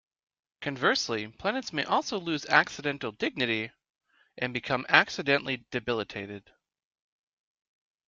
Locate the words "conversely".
0.61-1.27